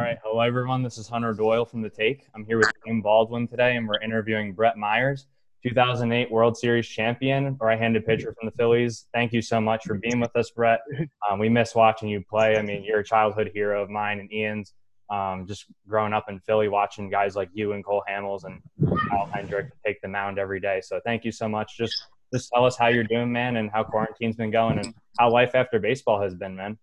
[0.00, 0.18] right.
[0.22, 0.82] Hello, everyone.
[0.82, 2.28] This is Hunter Doyle from The Take.
[2.34, 5.26] I'm here with Jim Baldwin today, and we're interviewing Brett Myers,
[5.64, 9.06] 2008 World Series champion, right-handed pitcher from the Phillies.
[9.12, 10.80] Thank you so much for being with us, Brett.
[11.28, 12.56] Um, we miss watching you play.
[12.56, 14.72] I mean, you're a childhood hero of mine and Ian's.
[15.10, 18.62] Um, just growing up in Philly, watching guys like you and Cole Hamels and
[19.10, 20.80] Al Hendrick take the mound every day.
[20.80, 21.76] So thank you so much.
[21.76, 25.30] Just just tell us how you're doing, man, and how quarantine's been going, and how
[25.30, 26.78] life after baseball has been, man.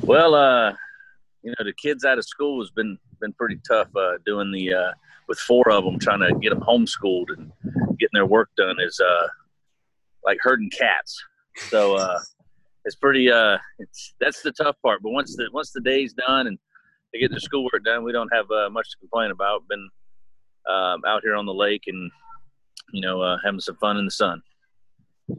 [0.00, 0.72] Well, uh,
[1.42, 3.88] you know, the kids out of school has been been pretty tough.
[3.96, 4.92] Uh, doing the uh,
[5.28, 7.52] with four of them, trying to get them homeschooled and
[7.98, 9.26] getting their work done is uh,
[10.24, 11.22] like herding cats.
[11.68, 12.20] So uh,
[12.84, 13.30] it's pretty.
[13.30, 15.02] Uh, it's that's the tough part.
[15.02, 16.58] But once the once the day's done and
[17.12, 19.66] they get their schoolwork done, we don't have uh, much to complain about.
[19.68, 19.88] Been
[20.68, 22.10] um, out here on the lake and
[22.92, 24.42] you know uh, having some fun in the sun.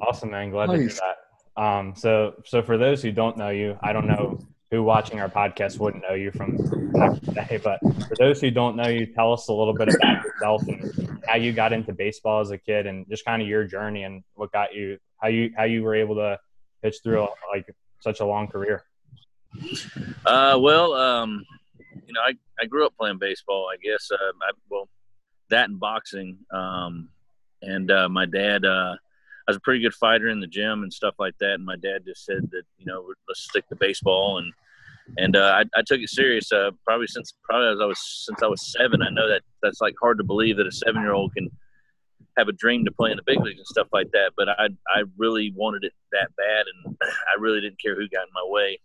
[0.02, 0.49] Awesome, man.
[0.49, 0.77] Glad nice.
[0.77, 1.17] to hear that.
[1.55, 4.39] Um, so, so for those who don't know you, I don't know
[4.73, 6.57] who watching our podcast wouldn't know you from
[6.93, 9.75] back in the day, but for those who don't know you, tell us a little
[9.75, 13.39] bit about yourself and how you got into baseball as a kid, and just kind
[13.39, 16.39] of your journey and what got you, how you, how you were able to
[16.81, 18.83] pitch through like such a long career.
[20.25, 21.45] Uh, well, um,
[22.08, 23.69] you know, I, I grew up playing baseball.
[23.71, 24.89] I guess, uh, I, well,
[25.52, 26.39] that and boxing.
[26.52, 27.09] Um,
[27.61, 28.95] and uh, my dad, uh,
[29.47, 31.53] I was a pretty good fighter in the gym and stuff like that.
[31.53, 34.52] And my dad just said that you know let's stick to baseball and
[35.17, 36.51] and uh, I, I, took it serious.
[36.51, 39.01] Uh, probably since probably as I was since I was seven.
[39.01, 41.49] I know that that's like hard to believe that a seven year old can
[42.37, 44.31] have a dream to play in the big leagues and stuff like that.
[44.37, 48.23] But I I really wanted it that bad, and I really didn't care who got
[48.23, 48.79] in my way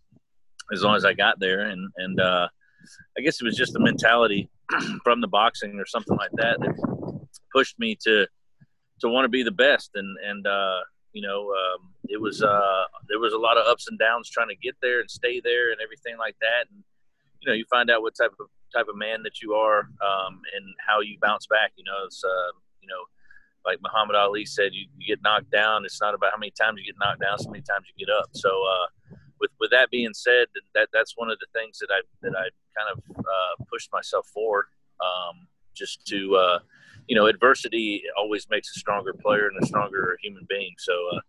[0.73, 1.61] as long as I got there.
[1.61, 2.49] And and uh,
[3.17, 4.49] I guess it was just the mentality
[5.05, 8.27] from the boxing or something like that that pushed me to
[9.01, 9.91] to want to be the best.
[9.95, 10.81] And and uh,
[11.13, 14.49] you know, um, it was uh, there was a lot of ups and downs trying
[14.49, 16.71] to get there and stay there and everything like that.
[16.71, 16.83] And
[17.41, 20.41] you know, you find out what type of type of man that you are um,
[20.55, 21.73] and how you bounce back.
[21.77, 23.05] You know, it's uh, you know,
[23.65, 25.85] like Muhammad Ali said, you, you, get knocked down.
[25.85, 28.13] It's not about how many times you get knocked down, so many times you get
[28.13, 28.29] up.
[28.33, 32.01] So uh, with with that being said, that that's one of the things that I
[32.23, 34.69] that I kind of uh, pushed myself for,
[35.01, 36.59] um, just to uh,
[37.09, 40.75] you know, adversity always makes a stronger player and a stronger human being.
[40.79, 41.21] So, uh,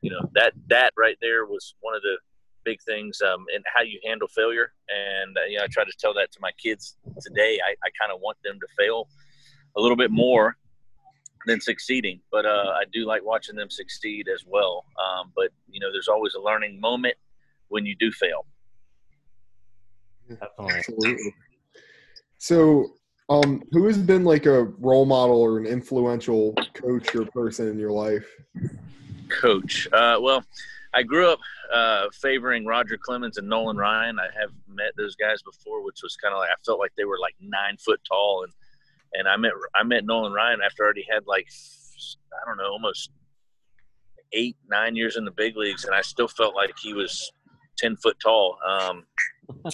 [0.00, 2.16] you know, that that right there was one of the
[2.64, 4.72] big things um, and how you handle failure.
[4.88, 7.58] And uh, you know, I try to tell that to my kids today.
[7.64, 9.08] I, I kind of want them to fail
[9.76, 10.56] a little bit more
[11.46, 14.86] than succeeding, but uh, I do like watching them succeed as well.
[14.98, 17.16] Um, but you know, there's always a learning moment
[17.68, 18.46] when you do fail.
[20.58, 21.34] Absolutely.
[22.38, 22.94] So
[23.28, 27.78] um, who has been like a role model or an influential coach or person in
[27.78, 28.26] your life?
[29.28, 29.88] Coach.
[29.92, 30.44] Uh, well,
[30.92, 31.40] I grew up
[31.72, 34.18] uh, favoring Roger Clemens and Nolan Ryan.
[34.18, 37.04] I have met those guys before, which was kind of like I felt like they
[37.04, 38.52] were like nine foot tall, and
[39.14, 41.48] and I met I met Nolan Ryan after I already had like
[42.32, 43.10] I don't know almost
[44.32, 47.32] eight nine years in the big leagues, and I still felt like he was
[47.76, 48.58] ten foot tall.
[48.66, 49.04] Um,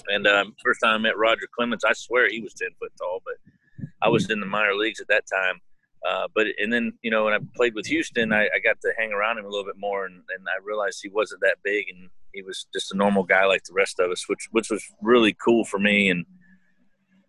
[0.07, 3.21] and um, first time I met Roger Clemens, I swear he was ten foot tall,
[3.25, 5.61] but I was in the minor leagues at that time.
[6.07, 8.91] Uh, but and then you know when I played with Houston, I, I, got to
[8.97, 11.85] hang around him a little bit more, and, and I realized he wasn't that big,
[11.89, 14.83] and he was just a normal guy like the rest of us, which which was
[15.03, 16.25] really cool for me and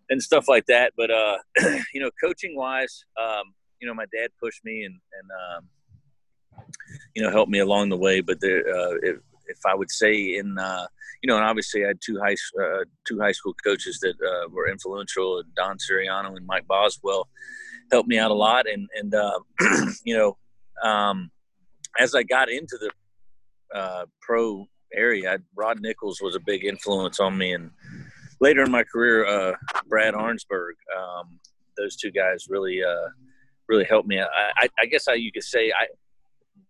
[0.08, 0.94] and stuff like that.
[0.96, 1.38] But uh,
[1.92, 5.30] you know, coaching wise, um, you know, my dad pushed me and and
[5.60, 6.64] um,
[7.14, 8.22] you know helped me along the way.
[8.22, 10.86] But there, uh, it, if I would say in uh,
[11.22, 14.48] you know, and obviously I had two high uh, two high school coaches that uh,
[14.50, 15.42] were influential.
[15.56, 17.28] Don Siriano and Mike Boswell
[17.92, 19.38] helped me out a lot, and and uh,
[20.04, 20.36] you know,
[20.82, 21.30] um,
[21.98, 27.20] as I got into the uh, pro area, I, Rod Nichols was a big influence
[27.20, 27.70] on me, and
[28.40, 29.56] later in my career, uh,
[29.88, 30.72] Brad Arnsberg.
[30.98, 31.38] Um,
[31.78, 32.82] those two guys really
[33.68, 34.20] really helped me.
[34.20, 34.26] I,
[34.58, 35.86] I, I guess how you could say I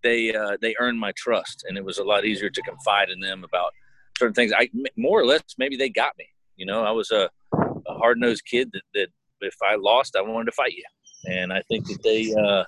[0.02, 3.20] they uh, they earned my trust, and it was a lot easier to confide in
[3.20, 3.72] them about
[4.18, 4.52] certain things.
[4.56, 6.26] I more or less maybe they got me.
[6.56, 9.08] You know, I was a, a hard nosed kid that, that
[9.40, 10.84] if I lost, I wanted to fight you,
[11.26, 12.64] and I think that they uh,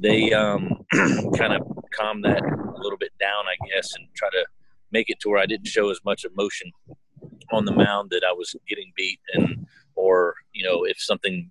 [0.00, 0.84] they um,
[1.36, 1.62] kind of
[1.92, 4.44] calm that a little bit down, I guess, and try to
[4.90, 6.70] make it to where I didn't show as much emotion
[7.50, 11.50] on the mound that I was getting beat, and or you know if something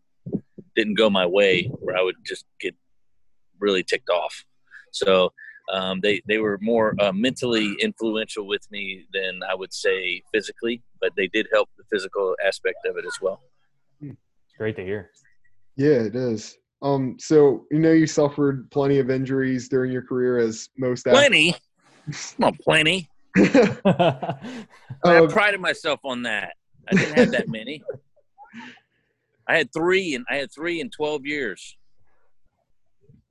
[0.75, 2.75] didn't go my way, where I would just get
[3.59, 4.45] really ticked off.
[4.91, 5.31] So
[5.71, 10.81] um, they they were more uh, mentally influential with me than I would say physically,
[10.99, 13.41] but they did help the physical aspect of it as well.
[14.01, 15.11] It's great to hear.
[15.77, 16.57] Yeah, it is.
[16.81, 21.55] Um, so you know you suffered plenty of injuries during your career, as most plenty,
[22.37, 23.09] well, plenty.
[23.37, 24.67] I
[25.03, 26.53] um, prided myself on that.
[26.89, 27.83] I didn't have that many.
[29.47, 31.77] I had three, and I had three in twelve years.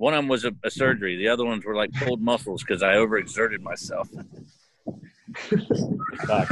[0.01, 1.19] One of them was a, a surgery.
[1.19, 4.09] The other ones were like pulled muscles because I overexerted myself.
[6.27, 6.49] but,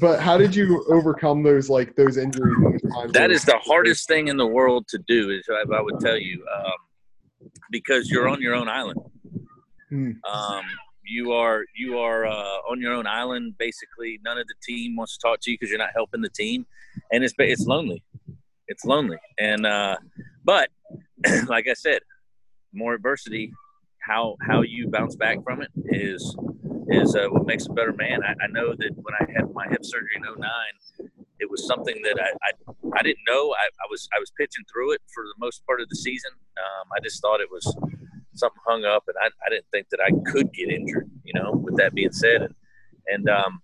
[0.00, 2.80] but how did you overcome those like those injuries?
[2.84, 5.30] Those that is the hardest thing in the world to do.
[5.30, 9.00] Is I, I would tell you, um, because you're on your own island.
[9.88, 10.12] Hmm.
[10.32, 10.62] Um,
[11.04, 13.58] you are you are uh, on your own island.
[13.58, 16.30] Basically, none of the team wants to talk to you because you're not helping the
[16.30, 16.66] team,
[17.10, 18.04] and it's it's lonely.
[18.68, 19.96] It's lonely, and uh,
[20.44, 20.68] but
[21.48, 22.02] like I said,
[22.72, 23.52] more adversity,
[24.00, 26.36] how how you bounce back from it is
[26.88, 28.20] is uh, what makes a better man.
[28.24, 31.08] I, I, know that when I had my hip surgery in 09,
[31.38, 33.52] it was something that I, I, I didn't know.
[33.52, 36.32] I, I, was I was pitching through it for the most part of the season.
[36.58, 37.64] Um, I just thought it was
[38.34, 41.08] something hung up, and I, I didn't think that I could get injured.
[41.22, 42.54] You know, with that being said, and
[43.06, 43.62] and um,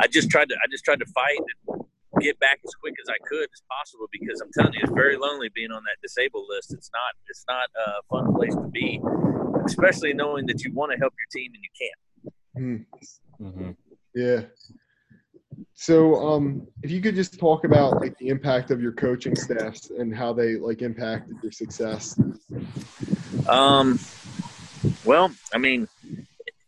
[0.00, 1.40] I just tried to I just tried to fight
[2.20, 5.16] get back as quick as I could as possible because I'm telling you, it's very
[5.16, 6.72] lonely being on that disabled list.
[6.72, 9.00] It's not it's not a fun place to be,
[9.66, 12.00] especially knowing that you want to help your team and you can't.
[12.58, 12.86] Mm.
[13.40, 13.70] Mm-hmm.
[14.14, 14.42] Yeah.
[15.74, 19.90] So, um, if you could just talk about like the impact of your coaching staffs
[19.90, 22.18] and how they like impacted your success.
[23.48, 23.98] Um,
[25.04, 25.88] well, I mean,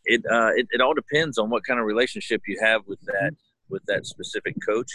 [0.05, 3.33] it, uh, it, it all depends on what kind of relationship you have with that
[3.69, 4.91] with that specific coach.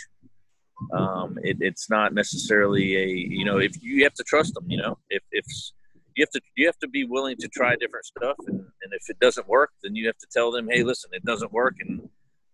[0.94, 4.66] Um, it, it's not necessarily a you know if you have to trust them.
[4.70, 5.46] You know if if
[6.16, 9.10] you have to you have to be willing to try different stuff, and, and if
[9.10, 12.10] it doesn't work, then you have to tell them, hey, listen, it doesn't work, and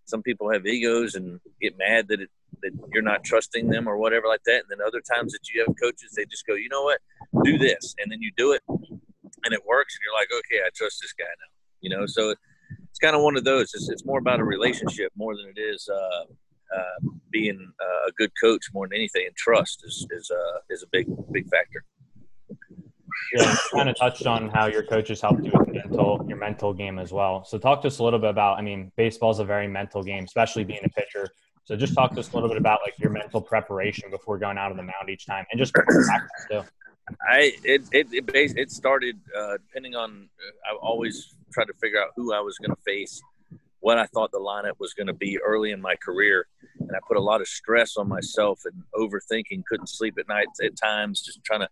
[0.06, 2.30] some people have egos and get mad that it
[2.62, 4.62] that you're not trusting them or whatever like that.
[4.62, 7.00] And then other times that you have coaches, they just go, you know what,
[7.44, 10.70] do this, and then you do it, and it works, and you're like, okay, I
[10.76, 11.52] trust this guy now.
[11.82, 12.34] You know, so
[12.90, 13.74] it's kind of one of those.
[13.74, 16.26] It's, it's more about a relationship more than it is uh,
[16.76, 19.26] uh, being uh, a good coach more than anything.
[19.28, 21.84] And trust is is uh, is a big big factor.
[23.34, 26.74] Yeah, you kind of touched on how your coaches helped you with mental, your mental
[26.74, 27.44] game as well.
[27.44, 28.58] So talk to us a little bit about.
[28.58, 31.30] I mean, baseball is a very mental game, especially being a pitcher.
[31.64, 34.58] So just talk to us a little bit about like your mental preparation before going
[34.58, 36.10] out on the mound each time, and just practice
[36.50, 36.62] too.
[37.28, 40.30] I it it it, it started uh, depending on.
[40.40, 43.22] Uh, I always tried to figure out who I was going to face,
[43.86, 46.48] what I thought the lineup was going to be early in my career,
[46.80, 49.64] and I put a lot of stress on myself and overthinking.
[49.68, 51.70] Couldn't sleep at night at times, just trying to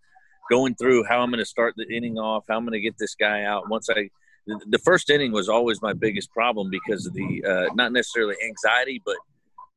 [0.47, 2.99] going through how I'm going to start the inning off, how I'm going to get
[2.99, 3.67] this guy out.
[3.67, 4.11] Once I,
[4.45, 9.01] the first inning was always my biggest problem because of the uh, not necessarily anxiety,
[9.03, 9.17] but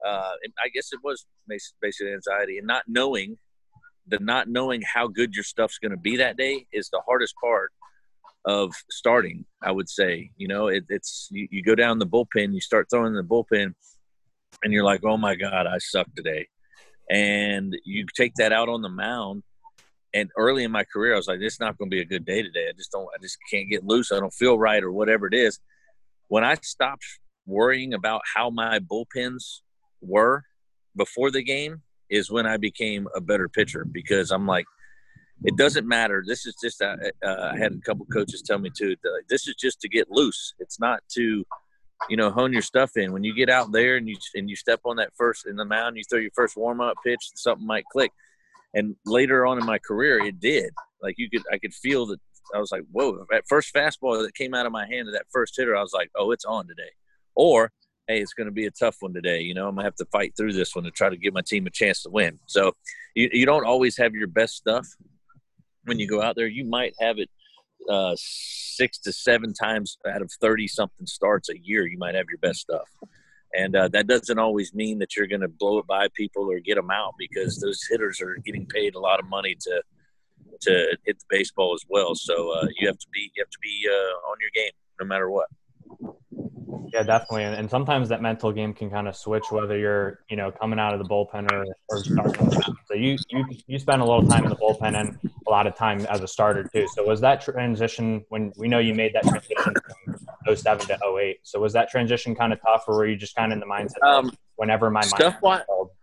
[0.07, 1.25] uh, I guess it was
[1.81, 3.39] basically anxiety and not knowing
[4.09, 7.35] the not knowing how good your stuff's going to be that day is the hardest
[7.43, 7.73] part
[8.47, 9.45] of starting.
[9.63, 12.87] I would say, you know, it, it's you, you go down the bullpen, you start
[12.91, 13.75] throwing the bullpen,
[14.63, 16.47] and you're like, oh my god, I suck today,
[17.11, 19.43] and you take that out on the mound
[20.17, 22.07] and early in my career, I was like, "This is not going to be a
[22.07, 22.69] good day today.
[22.69, 23.07] I just don't.
[23.15, 24.11] I just can't get loose.
[24.11, 25.61] I don't feel right, or whatever it is."
[26.29, 27.05] When I stopped
[27.45, 29.61] worrying about how my bullpens
[30.01, 30.45] were
[30.97, 34.65] before the game, is when I became a better pitcher because I'm like,
[35.45, 36.25] it doesn't matter.
[36.27, 36.81] This is just.
[36.83, 38.97] Uh, uh, I had a couple coaches tell me too.
[39.29, 40.55] This is just to get loose.
[40.59, 41.45] It's not to,
[42.09, 43.13] you know, hone your stuff in.
[43.13, 45.65] When you get out there and you and you step on that first in the
[45.65, 48.13] mound, you throw your first warm up pitch, something might click
[48.77, 50.71] and later on in my career, it did.
[51.03, 52.21] Like you could, I could feel that.
[52.55, 53.27] I was like, whoa!
[53.31, 55.93] That first fastball that came out of my hand to that first hitter, I was
[55.93, 56.91] like, oh, it's on today.
[57.35, 57.73] Or
[58.07, 59.41] hey, it's going to be a tough one today.
[59.41, 61.41] You know, I'm gonna have to fight through this one to try to give my
[61.41, 62.39] team a chance to win.
[62.47, 62.73] So
[63.17, 64.87] you, you don't always have your best stuff
[65.87, 66.47] when you go out there.
[66.47, 67.31] You might have it
[67.91, 71.87] uh, six to seven times out of 30 something starts a year.
[71.87, 72.89] You might have your best stuff
[73.57, 76.61] and uh, that doesn't always mean that you're going to blow it by people or
[76.61, 79.83] get them out because those hitters are getting paid a lot of money to
[80.63, 82.15] to hit the baseball as well.
[82.15, 85.07] So uh, you have to be you have to be uh, on your game no
[85.07, 85.49] matter what.
[86.93, 87.45] Yeah, definitely.
[87.45, 90.79] And, and sometimes that mental game can kind of switch whether you're, you know, coming
[90.79, 92.51] out of the bullpen or, or starting.
[92.87, 95.77] So you, you you spend a little time in the bullpen and a lot of
[95.77, 96.87] time as a starter too.
[96.95, 99.75] So was that transition when we know you made that transition
[100.45, 101.39] from 07 to 08?
[101.43, 103.67] So was that transition kind of tough, or were you just kind of in the
[103.67, 105.63] mindset um, whenever my stuff wise,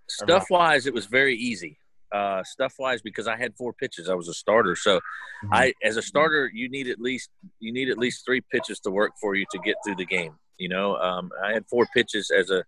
[0.09, 1.77] stuff wise, it was very easy.
[2.13, 4.75] Uh, stuff wise, because I had four pitches, I was a starter.
[4.75, 5.53] So, mm-hmm.
[5.53, 8.91] I as a starter, you need at least you need at least three pitches to
[8.91, 10.35] work for you to get through the game.
[10.57, 12.63] You know, um, I had four pitches as a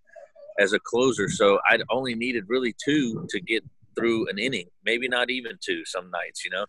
[0.60, 3.63] as a closer, so I only needed really two to get
[3.96, 4.68] through an inning.
[4.86, 6.44] Maybe not even two some nights.
[6.46, 6.65] You know,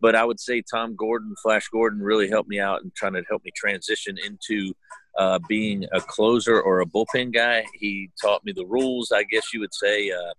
[0.00, 3.22] but I would say Tom Gordon, Flash Gordon, really helped me out and trying to
[3.28, 4.74] help me transition into
[5.18, 7.64] uh, being a closer or a bullpen guy.
[7.74, 10.10] He taught me the rules, I guess you would say.
[10.10, 10.32] Uh,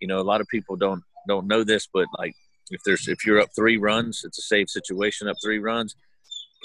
[0.00, 2.34] you know, a lot of people don't don't know this, but like
[2.70, 5.28] if there's if you're up three runs, it's a safe situation.
[5.28, 5.94] Up three runs,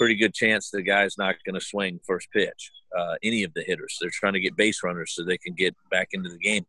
[0.02, 2.72] pretty good chance the guy's not going to swing first pitch.
[2.98, 5.76] Uh, any of the hitters, they're trying to get base runners so they can get
[5.92, 6.66] back into the game.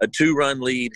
[0.00, 0.92] A two-run lead,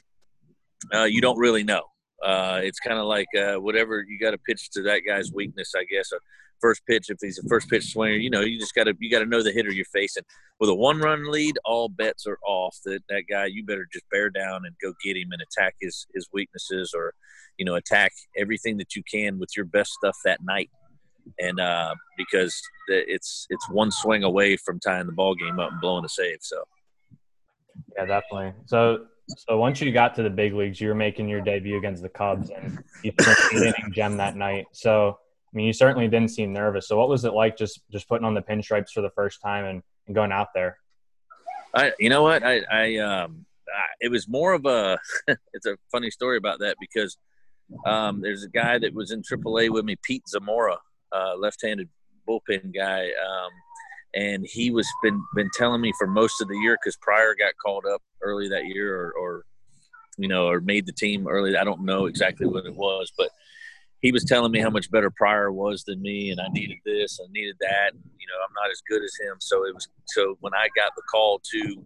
[0.92, 1.84] uh, you don't really know.
[2.24, 5.74] Uh, it's kind of like uh, whatever you got to pitch to that guy's weakness,
[5.76, 6.10] I guess.
[6.10, 6.16] A
[6.60, 9.08] first pitch, if he's a first pitch swinger, you know, you just got to you
[9.08, 10.24] got to know the hitter you're facing.
[10.58, 12.76] With a one-run lead, all bets are off.
[12.84, 16.08] That that guy, you better just bear down and go get him and attack his
[16.14, 17.14] his weaknesses, or
[17.58, 20.70] you know, attack everything that you can with your best stuff that night.
[21.38, 25.80] And uh, because it's it's one swing away from tying the ball game up and
[25.80, 26.38] blowing a save.
[26.40, 26.62] So.
[27.96, 28.54] Yeah, definitely.
[28.66, 29.06] So
[29.36, 32.08] so once you got to the big leagues, you were making your debut against the
[32.08, 33.12] Cubs, and you
[33.52, 34.66] inning gem that night.
[34.72, 35.18] So
[35.52, 36.88] I mean, you certainly didn't seem nervous.
[36.88, 39.64] So what was it like just just putting on the pinstripes for the first time
[39.64, 40.78] and, and going out there?
[41.74, 44.98] I, you know what, I, I um, I, it was more of a.
[45.52, 47.18] it's a funny story about that because
[47.84, 50.76] um, there's a guy that was in AAA with me, Pete Zamora,
[51.16, 51.88] uh, left-handed
[52.28, 53.02] bullpen guy.
[53.04, 53.52] Um,
[54.14, 57.52] and he was been been telling me for most of the year because Prior got
[57.64, 59.44] called up early that year, or, or
[60.16, 61.56] you know, or made the team early.
[61.56, 63.28] I don't know exactly what it was, but
[64.00, 67.18] he was telling me how much better Prior was than me, and I needed this,
[67.22, 67.92] I needed that.
[67.92, 69.88] And, you know, I'm not as good as him, so it was.
[70.06, 71.84] So when I got the call to,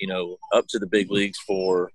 [0.00, 1.90] you know, up to the big leagues for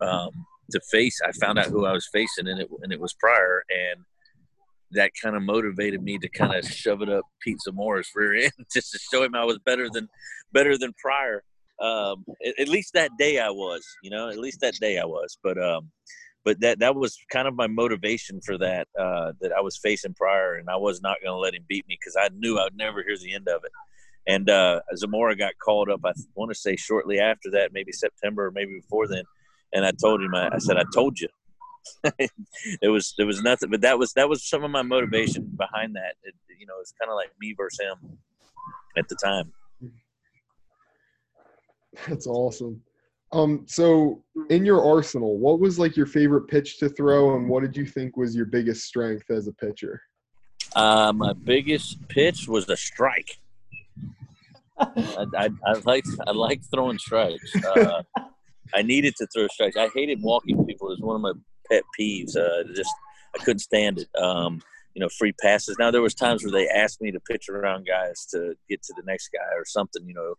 [0.00, 0.30] um,
[0.70, 3.64] to face, I found out who I was facing, and it and it was Prior,
[3.68, 4.04] and
[4.92, 8.52] that kind of motivated me to kind of shove it up Pete Zamora's rear end
[8.72, 10.08] just to show him I was better than
[10.52, 11.42] better than Prior.
[11.80, 15.04] Um, at, at, least that day I was, you know, at least that day I
[15.04, 15.36] was.
[15.42, 15.90] But um,
[16.44, 20.14] but that that was kind of my motivation for that uh, that I was facing
[20.14, 22.64] Prior and I was not going to let him beat me because I knew I
[22.64, 23.72] would never hear the end of it.
[24.26, 26.00] And uh, Zamora got called up.
[26.04, 29.24] I want to say shortly after that, maybe September or maybe before then.
[29.72, 31.28] And I told him, I, I said, I told you,
[32.18, 35.94] it was there was nothing, but that was that was some of my motivation behind
[35.94, 36.14] that.
[36.22, 38.18] It, you know, it's kind of like me versus him
[38.96, 39.52] at the time.
[42.08, 42.82] That's awesome.
[43.32, 47.62] Um, so in your arsenal, what was like your favorite pitch to throw, and what
[47.62, 50.02] did you think was your biggest strength as a pitcher?
[50.76, 53.38] Uh, my biggest pitch was a strike.
[54.78, 57.54] I, I, I like I like throwing strikes.
[57.64, 58.02] Uh,
[58.74, 59.76] I needed to throw strikes.
[59.76, 60.88] I hated walking people.
[60.88, 61.32] It was one of my
[61.70, 62.36] pet peeves.
[62.36, 62.92] Uh, just
[63.34, 64.08] I couldn't stand it.
[64.20, 64.60] Um,
[64.94, 65.76] you know, free passes.
[65.78, 68.94] Now there was times where they asked me to pitch around guys to get to
[68.96, 70.06] the next guy or something.
[70.06, 70.34] You know,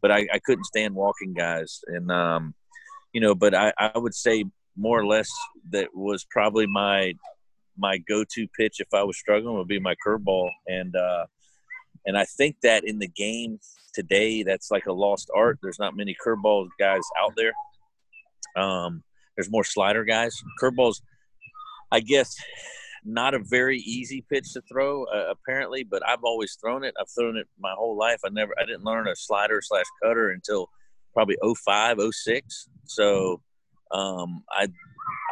[0.00, 1.80] but I, I couldn't stand walking guys.
[1.86, 2.54] And um,
[3.12, 4.44] you know, but I, I would say
[4.76, 5.28] more or less
[5.70, 7.12] that was probably my
[7.76, 10.50] my go-to pitch if I was struggling would be my curveball.
[10.66, 11.26] And uh,
[12.06, 13.60] and I think that in the game
[13.94, 15.58] today, that's like a lost art.
[15.62, 17.52] There's not many curveball guys out there.
[18.56, 19.02] Um,
[19.38, 20.42] there's more slider guys.
[20.60, 21.00] Curveballs,
[21.92, 22.34] I guess,
[23.04, 26.92] not a very easy pitch to throw uh, apparently, but I've always thrown it.
[27.00, 28.18] I've thrown it my whole life.
[28.26, 30.68] I never, I didn't learn a slider slash cutter until
[31.14, 32.68] probably 05, 06.
[32.86, 33.40] So
[33.92, 34.66] um, I,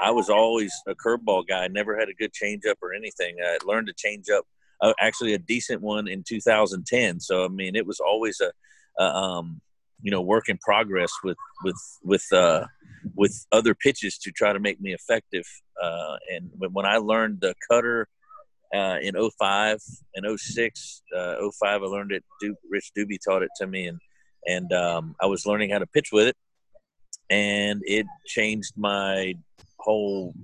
[0.01, 1.67] I was always a curveball guy.
[1.67, 3.35] Never had a good changeup or anything.
[3.45, 4.45] I learned to change up,
[4.81, 7.19] uh, actually a decent one in 2010.
[7.19, 8.53] So I mean, it was always a,
[9.03, 9.61] a um,
[10.03, 12.67] you know work in progress with with with uh,
[13.15, 15.45] with other pitches to try to make me effective.
[15.83, 18.09] Uh, and when I learned the cutter
[18.75, 19.79] uh, in 05
[20.15, 22.25] and 06, uh, 05 I learned it.
[22.41, 24.01] Du- Rich Dubee taught it to me, and
[24.47, 26.37] and um, I was learning how to pitch with it,
[27.31, 29.35] and it changed my
[29.79, 30.35] whole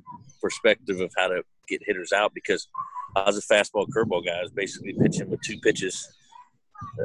[0.41, 2.69] perspective of how to get hitters out because
[3.17, 4.39] I was a fastball curveball guy.
[4.39, 6.09] I was basically pitching with two pitches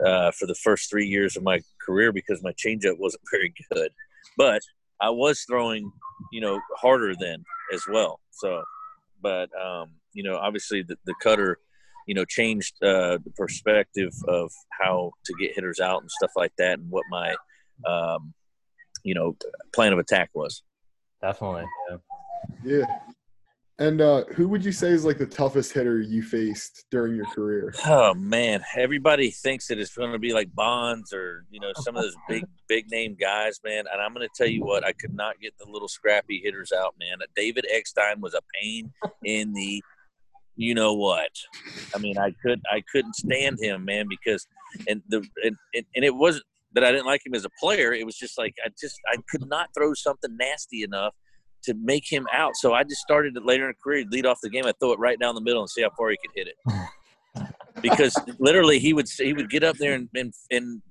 [0.06, 3.92] uh, for the first three years of my career because my changeup wasn't very good.
[4.38, 4.62] But
[5.02, 5.92] I was throwing,
[6.32, 8.20] you know, harder then as well.
[8.32, 8.64] So,
[9.22, 11.60] but um, you know, obviously the, the cutter,
[12.08, 16.54] you know, changed uh, the perspective of how to get hitters out and stuff like
[16.58, 17.36] that, and what my,
[17.86, 18.34] um,
[19.04, 19.36] you know,
[19.74, 20.64] plan of attack was.
[21.22, 21.66] Definitely.
[21.90, 21.98] Yeah.
[22.64, 22.86] Yeah.
[23.80, 27.28] And uh, who would you say is like the toughest hitter you faced during your
[27.28, 27.72] career?
[27.86, 31.96] Oh man, everybody thinks that it's going to be like Bonds or you know some
[31.96, 33.86] of those big big name guys, man.
[33.92, 36.72] And I'm going to tell you what, I could not get the little scrappy hitters
[36.72, 37.20] out, man.
[37.36, 38.92] David Eckstein was a pain
[39.24, 39.84] in the,
[40.56, 41.30] you know what?
[41.94, 44.48] I mean, I could I couldn't stand him, man, because
[44.88, 45.56] and the and,
[45.96, 47.94] and it wasn't that I didn't like him as a player.
[47.94, 51.14] It was just like I just I could not throw something nasty enough
[51.68, 52.56] to make him out.
[52.56, 54.66] So I just started it later in the career, lead off the game.
[54.66, 57.46] I throw it right down the middle and see how far he could hit it.
[57.82, 60.82] because literally he would he would get up there and, and and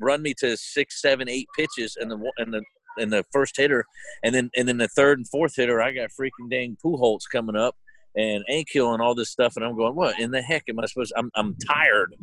[0.00, 2.62] run me to six, seven, eight pitches, and the and the
[2.98, 3.84] and the first hitter,
[4.22, 7.56] and then and then the third and fourth hitter, I got freaking dang Pujols coming
[7.56, 7.74] up
[8.16, 10.86] and Ankiel and all this stuff, and I'm going, what in the heck am I
[10.86, 11.12] supposed?
[11.12, 12.14] To, I'm I'm tired,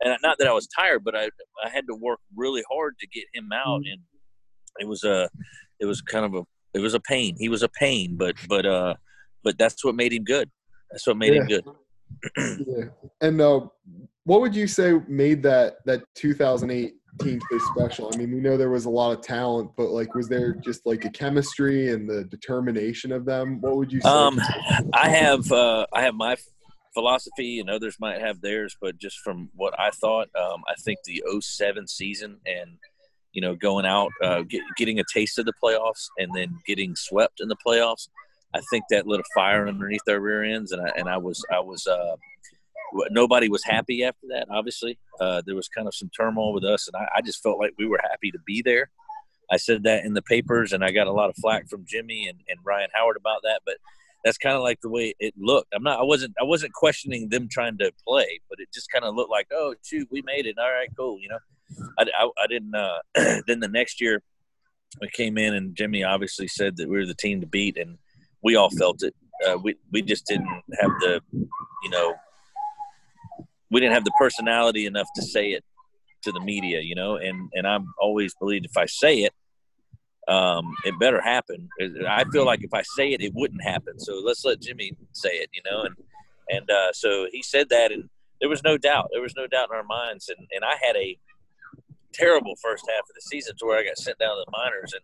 [0.00, 1.30] and not that I was tired, but I
[1.64, 3.92] I had to work really hard to get him out, mm.
[3.92, 4.00] and
[4.78, 5.28] it was a
[5.80, 6.42] it was kind of a
[6.76, 7.36] it was a pain.
[7.38, 8.94] He was a pain, but but uh
[9.42, 10.50] but that's what made him good.
[10.90, 11.40] That's what made yeah.
[11.40, 11.64] him good.
[12.66, 12.84] yeah.
[13.20, 13.66] And uh,
[14.24, 18.10] what would you say made that that 2008 team so special?
[18.12, 20.84] I mean, we know there was a lot of talent, but like, was there just
[20.84, 23.60] like a chemistry and the determination of them?
[23.60, 24.08] What would you say?
[24.08, 24.40] Um,
[24.92, 26.36] I have uh, I have my
[26.92, 30.98] philosophy, and others might have theirs, but just from what I thought, um, I think
[31.04, 32.78] the 07 season and
[33.36, 36.96] you know going out, uh, get, getting a taste of the playoffs, and then getting
[36.96, 38.08] swept in the playoffs.
[38.54, 41.44] I think that lit a fire underneath their rear ends, and I and I was
[41.52, 42.16] I was uh,
[43.10, 44.46] nobody was happy after that.
[44.50, 47.58] Obviously, uh, there was kind of some turmoil with us, and I, I, just felt
[47.58, 48.88] like we were happy to be there.
[49.50, 52.26] I said that in the papers, and I got a lot of flack from Jimmy
[52.28, 53.60] and, and Ryan Howard about that.
[53.66, 53.76] But
[54.26, 55.72] that's kind of like the way it looked.
[55.72, 56.00] I'm not.
[56.00, 56.34] I wasn't.
[56.40, 59.76] I wasn't questioning them trying to play, but it just kind of looked like, oh
[59.84, 60.56] shoot, we made it.
[60.58, 61.20] All right, cool.
[61.20, 61.38] You know,
[61.96, 62.74] I, I, I didn't.
[62.74, 62.98] Uh,
[63.46, 64.20] then the next year,
[65.00, 67.98] we came in, and Jimmy obviously said that we were the team to beat, and
[68.42, 69.14] we all felt it.
[69.46, 70.48] Uh, we we just didn't
[70.80, 72.12] have the, you know,
[73.70, 75.62] we didn't have the personality enough to say it
[76.22, 77.14] to the media, you know.
[77.14, 79.32] And and I've always believed if I say it,
[80.28, 81.68] um, it better happen.
[82.08, 83.98] I feel like if I say it, it wouldn't happen.
[83.98, 85.82] So let's let Jimmy say it, you know.
[85.82, 85.96] And
[86.48, 88.08] and uh, so he said that, and
[88.40, 89.08] there was no doubt.
[89.12, 90.28] There was no doubt in our minds.
[90.28, 91.16] And and I had a
[92.12, 94.92] terrible first half of the season to where I got sent down to the minors,
[94.92, 95.02] and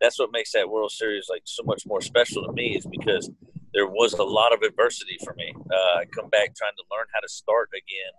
[0.00, 3.30] that's what makes that World Series like so much more special to me is because
[3.74, 5.52] there was a lot of adversity for me.
[5.70, 8.12] Uh, I come back trying to learn how to start again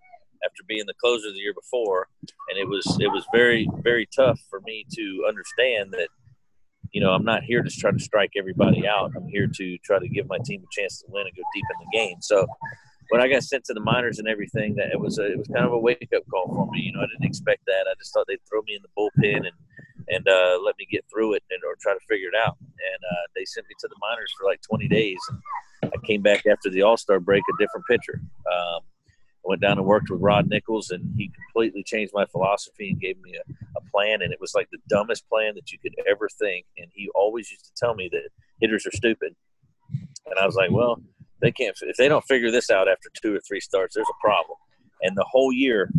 [0.44, 2.08] after being the closer the year before,
[2.50, 6.10] and it was it was very very tough for me to understand that
[6.96, 9.12] you know I'm not here to try to strike everybody out.
[9.18, 11.66] I'm here to try to give my team a chance to win and go deep
[11.74, 12.18] in the game.
[12.22, 12.48] So
[13.10, 15.48] when I got sent to the minors and everything, that it was a, it was
[15.50, 16.84] kind of a wake up call for me.
[16.84, 17.84] You know, I didn't expect that.
[17.92, 19.58] I just thought they'd throw me in the bullpen and
[20.08, 22.55] and uh, let me get through it and or try to figure it out.
[22.62, 25.20] And uh, they sent me to the minors for like 20 days.
[25.84, 28.22] I came back after the All Star break, a different pitcher.
[28.50, 28.81] Um,
[29.46, 33.00] I went down and worked with Rod Nichols, and he completely changed my philosophy and
[33.00, 34.22] gave me a, a plan.
[34.22, 36.66] And it was like the dumbest plan that you could ever think.
[36.77, 38.29] And he always used to tell me that
[38.60, 39.36] hitters are stupid.
[40.25, 41.00] And I was like, well,
[41.42, 44.25] they can't if they don't figure this out after two or three starts, there's a
[44.25, 44.58] problem.
[45.01, 45.92] And the whole year,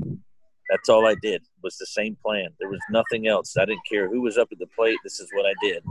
[0.70, 2.48] that's all I did was the same plan.
[2.58, 3.56] There was nothing else.
[3.56, 4.98] I didn't care who was up at the plate.
[5.04, 5.84] This is what I did,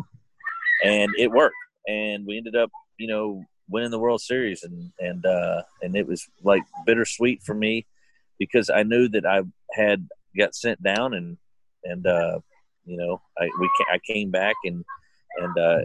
[0.83, 1.55] and it worked.
[1.87, 6.07] And we ended up, you know, winning the World Series, and and uh, and it
[6.07, 7.85] was like bittersweet for me
[8.39, 9.41] because I knew that I
[9.73, 11.37] had got sent down, and
[11.83, 12.39] and uh,
[12.85, 14.83] you know, I we I came back and
[15.37, 15.79] and uh,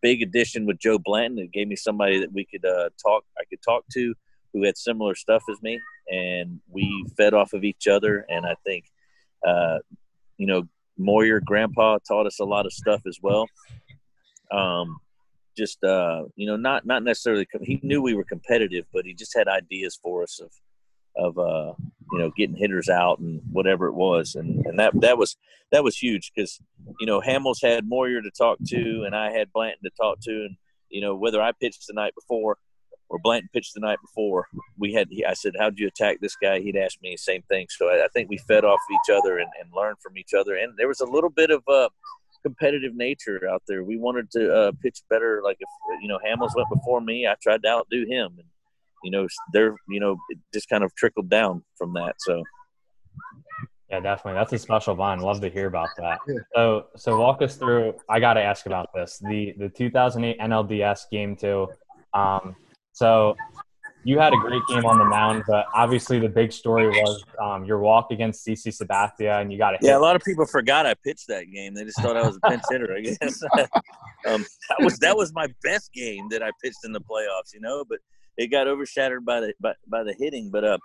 [0.00, 1.38] big addition with Joe Blanton.
[1.38, 3.24] It gave me somebody that we could uh, talk.
[3.38, 4.14] I could talk to
[4.52, 8.24] who had similar stuff as me, and we fed off of each other.
[8.28, 8.84] And I think,
[9.46, 9.78] uh,
[10.36, 10.64] you know,
[10.96, 13.46] Moyer, Grandpa taught us a lot of stuff as well.
[14.50, 14.96] Um,
[15.58, 17.46] just uh, you know, not not necessarily.
[17.62, 20.50] He knew we were competitive, but he just had ideas for us of
[21.16, 21.74] of uh,
[22.12, 25.36] you know getting hitters out and whatever it was, and and that that was
[25.72, 26.60] that was huge because
[27.00, 30.30] you know Hamels had Moyer to talk to, and I had Blanton to talk to,
[30.30, 30.56] and
[30.88, 32.56] you know whether I pitched the night before
[33.10, 34.46] or Blanton pitched the night before,
[34.78, 37.66] we had I said, "How'd you attack this guy?" He'd ask me the same thing.
[37.70, 40.56] So I, I think we fed off each other and, and, learned from each other.
[40.56, 41.88] And there was a little bit of uh,
[42.42, 43.84] competitive nature out there.
[43.84, 45.40] We wanted to uh, pitch better.
[45.44, 45.68] Like if
[46.00, 48.48] you know Hamels went before me, I tried to outdo him, and
[49.04, 52.16] you know there you know it just kind of trickled down from that.
[52.18, 52.42] So.
[53.90, 54.34] Yeah, definitely.
[54.34, 55.22] That's a special bond.
[55.22, 56.18] Love to hear about that.
[56.54, 57.94] So, so walk us through.
[58.06, 59.18] I got to ask about this.
[59.26, 61.68] The the 2008 NLDS game two.
[62.12, 62.54] Um,
[62.92, 63.34] so
[64.04, 67.64] you had a great game on the mound, but obviously the big story was um,
[67.64, 69.80] your walk against CC Sabathia, and you got it.
[69.82, 71.74] Yeah, a lot of people forgot I pitched that game.
[71.74, 72.94] They just thought I was a pinch hitter.
[72.96, 73.18] I guess
[74.26, 77.52] um, that was that was my best game that I pitched in the playoffs.
[77.52, 77.98] You know, but
[78.36, 80.50] it got overshadowed by the by, by the hitting.
[80.50, 80.78] But uh,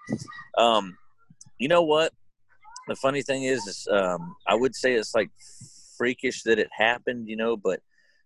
[0.58, 0.98] um,
[1.60, 2.12] you know what?
[2.88, 5.30] The funny thing is, is um, I would say it's like
[5.98, 7.30] freakish that it happened.
[7.30, 7.80] You know, but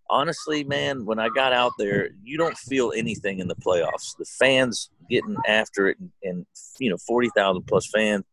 [0.09, 4.15] honestly, man, when I got out there, you don't feel anything in the playoffs.
[4.17, 6.45] The fans getting after it, and, and
[6.79, 8.23] you know, forty thousand plus fans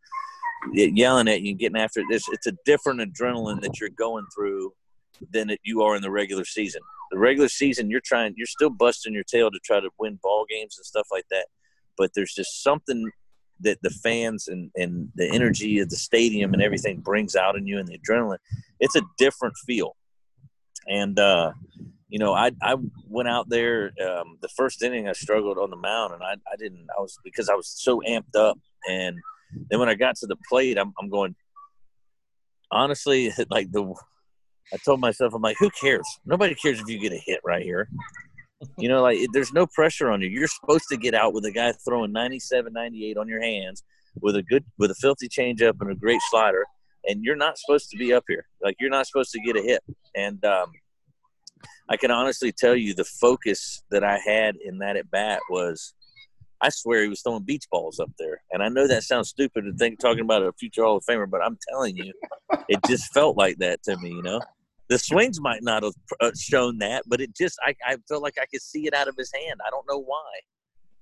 [0.73, 2.07] yelling at you, and getting after it.
[2.11, 4.73] It's, it's a different adrenaline that you're going through
[5.33, 6.83] than it, you are in the regular season.
[7.11, 10.47] The regular season, you're trying, you're still busting your tail to try to win ball
[10.49, 11.47] games and stuff like that.
[11.97, 13.11] But there's just something
[13.61, 17.67] that the fans and, and the energy of the stadium and everything brings out in
[17.67, 18.39] you and the adrenaline,
[18.81, 19.95] it's a different feel.
[20.89, 21.53] And, uh,
[22.09, 22.77] you know, I, I
[23.09, 26.57] went out there, um, the first inning I struggled on the mound and I, I
[26.59, 28.59] didn't, I was, because I was so amped up.
[28.89, 29.19] And
[29.71, 31.35] then when I got to the plate, I'm, I'm going,
[32.71, 33.95] honestly, like the,
[34.73, 36.07] I told myself, I'm like, who cares?
[36.25, 37.89] Nobody cares if you get a hit right here.
[38.79, 40.29] You know, like there's no pressure on you.
[40.29, 43.83] You're supposed to get out with a guy throwing 97, 98 on your hands
[44.21, 46.65] with a good, with a filthy changeup and a great slider,
[47.07, 48.47] and you're not supposed to be up here.
[48.63, 49.83] Like you're not supposed to get a hit.
[50.15, 50.73] And um,
[51.89, 55.95] I can honestly tell you, the focus that I had in that at bat was,
[56.61, 58.41] I swear he was throwing beach balls up there.
[58.53, 61.29] And I know that sounds stupid to think talking about a future Hall of Famer,
[61.29, 62.13] but I'm telling you,
[62.69, 64.11] it just felt like that to me.
[64.11, 64.41] You know
[64.89, 68.35] the swings might not have uh, shown that, but it just I, I felt like
[68.41, 69.61] I could see it out of his hand.
[69.67, 70.41] I don't know why.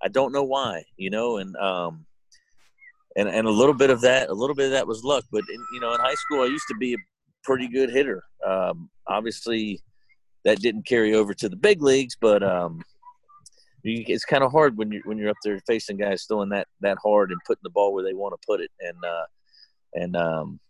[0.03, 2.07] I don't know why, you know, and um,
[3.17, 5.25] and and a little bit of that, a little bit of that was luck.
[5.31, 6.99] But in, you know, in high school, I used to be a
[7.45, 8.23] pretty good hitter.
[8.47, 9.81] Um, obviously,
[10.45, 12.83] that didn't carry over to the big leagues, but um,
[13.83, 16.69] you, it's kind of hard when you when you're up there facing guys throwing that
[16.81, 19.27] that hard and putting the ball where they want to put it, and uh,
[19.95, 20.61] and um,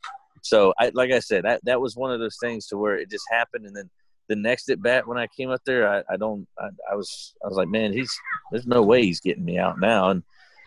[0.42, 3.10] so I like I said that that was one of those things to where it
[3.10, 3.90] just happened, and then
[4.28, 7.34] the next at bat when I came up there, I, I don't I, I was
[7.44, 8.12] I was like, man, he's
[8.50, 10.22] there's no way he's getting me out now, and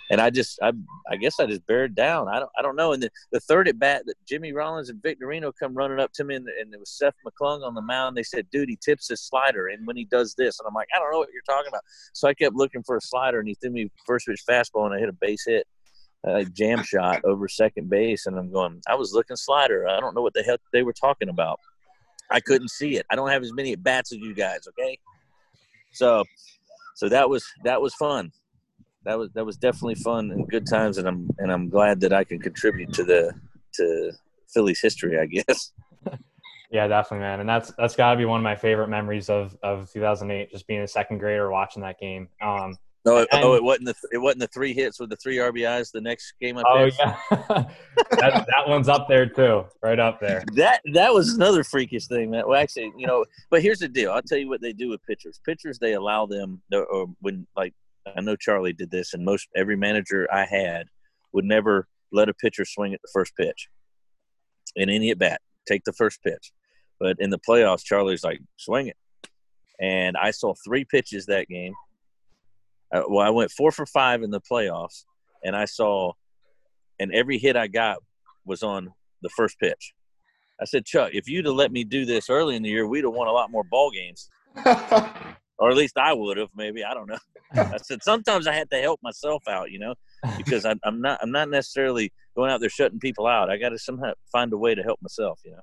[0.10, 0.72] and I just I
[1.10, 2.28] I guess I just bared down.
[2.28, 2.94] I don't I don't know.
[2.94, 6.24] And the, the third at bat that Jimmy Rollins and Victorino come running up to
[6.24, 8.16] me, and, and it was Seth McClung on the mound.
[8.16, 10.90] They said, "Dude, he tips his slider, and when he does this," and I'm like,
[10.96, 11.82] I don't know what you're talking about.
[12.14, 14.94] So I kept looking for a slider, and he threw me first pitch fastball, and
[14.94, 15.68] I hit a base hit
[16.26, 18.82] a jam shot over second base, and I'm going.
[18.88, 19.88] I was looking slider.
[19.88, 21.60] I don't know what the hell they were talking about.
[22.32, 23.06] I couldn't see it.
[23.12, 24.68] I don't have as many at bats as you guys.
[24.68, 24.98] Okay,
[25.94, 26.24] so
[26.96, 28.32] so that was that was fun.
[29.06, 32.14] That was that was definitely fun and good times, and I'm and I'm glad that
[32.14, 33.34] I can contribute to the
[33.76, 34.12] to
[34.54, 35.20] Philly's history.
[35.20, 35.72] I guess.
[36.72, 39.56] Yeah, definitely, man, and that's that's got to be one of my favorite memories of
[39.64, 40.52] of 2008.
[40.52, 42.28] Just being a second grader watching that game.
[42.42, 45.38] Um, no, it, oh, it wasn't the it wasn't the three hits with the three
[45.38, 45.92] RBIs.
[45.92, 50.44] The next game I oh yeah, that, that one's up there too, right up there.
[50.54, 52.44] That that was another freakish thing, man.
[52.48, 54.12] Well, actually, you know, but here's the deal.
[54.12, 55.40] I'll tell you what they do with pitchers.
[55.46, 57.76] Pitchers they allow them, or when like
[58.16, 60.88] I know Charlie did this, and most every manager I had
[61.34, 63.70] would never let a pitcher swing at the first pitch
[64.76, 65.42] in any at bat.
[65.68, 66.52] Take the first pitch,
[67.00, 68.98] but in the playoffs, Charlie's like swing it,
[69.80, 71.74] and I saw three pitches that game
[72.94, 75.06] uh, well, I went four for five in the playoffs,
[75.44, 76.14] and I saw,
[77.00, 77.98] and every hit I got
[78.46, 79.94] was on the first pitch.
[80.62, 83.04] I said, Chuck, if you'd have let me do this early in the year, we'd
[83.04, 84.30] have won a lot more ball games.
[85.58, 86.84] or at least I would have, maybe.
[86.84, 87.18] I don't know.
[87.54, 89.96] I said sometimes I had to help myself out, you know,
[90.38, 93.50] because I, I'm not I'm not necessarily going out there shutting people out.
[93.50, 95.62] I got to somehow find a way to help myself, you know.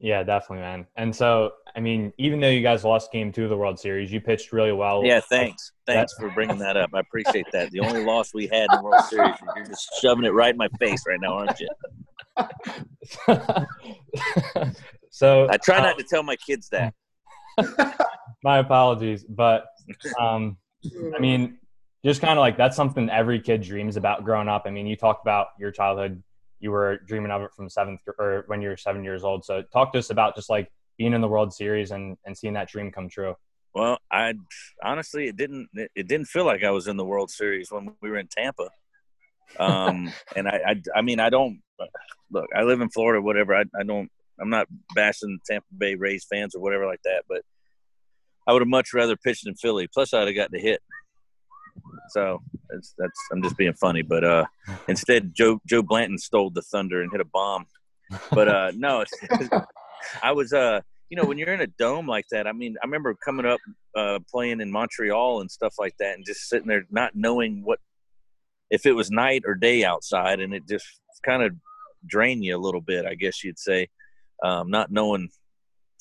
[0.00, 0.86] Yeah, definitely, man.
[0.96, 4.12] And so, I mean, even though you guys lost game two of the World Series,
[4.12, 5.04] you pitched really well.
[5.04, 5.72] Yeah, thanks.
[5.86, 6.90] Thanks for bringing that up.
[6.94, 7.72] I appreciate that.
[7.72, 10.56] The only loss we had in the World Series, you're just shoving it right in
[10.56, 11.68] my face right now, aren't you?
[15.10, 16.94] so I try not uh, to tell my kids that.
[18.42, 19.66] my apologies, but
[20.18, 20.56] um,
[21.14, 21.58] I mean,
[22.04, 24.62] just kind of like that's something every kid dreams about growing up.
[24.66, 26.22] I mean, you talked about your childhood
[26.60, 29.44] you were dreaming of it from seventh or when you were seven years old.
[29.44, 32.54] So talk to us about just like being in the World Series and, and seeing
[32.54, 33.34] that dream come true.
[33.74, 34.34] Well, I
[34.82, 38.10] honestly it didn't it didn't feel like I was in the World Series when we
[38.10, 38.68] were in Tampa.
[39.58, 41.60] Um, and I, I I mean I don't
[42.30, 44.10] look I live in Florida whatever I, I don't
[44.40, 47.42] I'm not bashing Tampa Bay Rays fans or whatever like that, but
[48.46, 49.88] I would have much rather pitched in Philly.
[49.92, 50.80] Plus, I'd have got the hit.
[52.10, 54.44] So that's, that's I'm just being funny, but uh,
[54.88, 57.66] instead Joe Joe Blanton stole the thunder and hit a bomb.
[58.32, 59.04] But uh, no,
[60.22, 62.86] I was uh, you know, when you're in a dome like that, I mean, I
[62.86, 63.60] remember coming up
[63.96, 67.78] uh, playing in Montreal and stuff like that, and just sitting there not knowing what
[68.70, 70.86] if it was night or day outside, and it just
[71.24, 71.52] kind of
[72.06, 73.88] drained you a little bit, I guess you'd say,
[74.44, 75.28] um, not knowing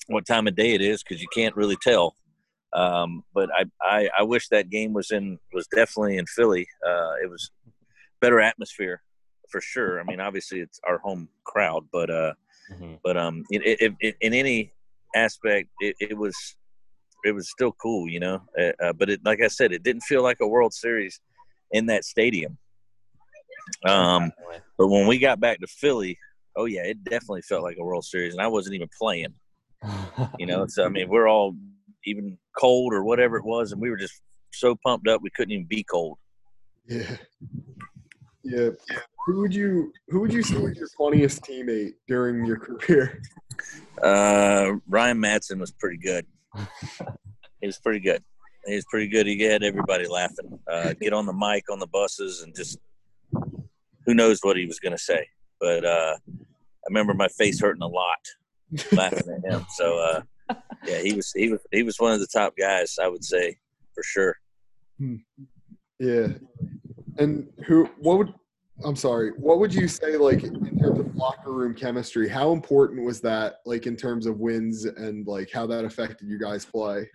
[0.08, 2.15] what time of day it is because you can't really tell.
[2.73, 6.67] Um, but I, I, I wish that game was in was definitely in Philly.
[6.86, 7.50] Uh, it was
[8.21, 9.02] better atmosphere
[9.50, 10.00] for sure.
[10.00, 12.34] I mean, obviously it's our home crowd, but uh,
[12.71, 12.95] mm-hmm.
[13.04, 14.73] but um, it, it, it, in any
[15.15, 16.36] aspect, it, it, was
[17.23, 18.41] it was still cool, you know.
[18.60, 21.19] Uh, uh, but it, like I said, it didn't feel like a World Series
[21.71, 22.58] in that stadium.
[23.86, 24.32] Um,
[24.78, 26.17] but when we got back to Philly,
[26.57, 29.33] oh yeah, it definitely felt like a World Series, and I wasn't even playing.
[30.37, 31.55] you know, so I mean, we're all
[32.05, 34.21] even cold or whatever it was, and we were just
[34.53, 36.17] so pumped up we couldn't even be cold.
[36.87, 37.15] Yeah.
[38.43, 38.69] Yeah.
[39.25, 43.21] Who would you Who would you say was your funniest teammate during your career?
[44.01, 46.25] Uh, Ryan Madson was pretty good.
[47.61, 48.23] he was pretty good.
[48.65, 49.27] He was pretty good.
[49.27, 50.59] He had everybody laughing.
[50.71, 52.77] Uh, get on the mic on the buses and just
[54.05, 55.27] who knows what he was going to say.
[55.59, 58.17] But uh, I remember my face hurting a lot
[58.91, 59.65] laughing at him.
[59.75, 63.07] So uh, yeah, he was he was he was one of the top guys I
[63.07, 63.57] would say
[63.93, 64.35] for sure.
[65.99, 66.27] Yeah.
[67.17, 67.89] And who?
[67.99, 68.33] What would?
[68.83, 69.31] I'm sorry.
[69.31, 72.29] What would you say, like in terms of locker room chemistry?
[72.29, 76.37] How important was that, like in terms of wins and like how that affected you
[76.37, 77.09] guys' play?